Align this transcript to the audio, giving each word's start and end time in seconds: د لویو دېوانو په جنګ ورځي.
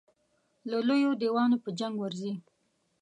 د 0.69 0.71
لویو 0.87 1.11
دېوانو 1.21 1.57
په 1.63 1.69
جنګ 1.79 1.95
ورځي. 1.99 2.33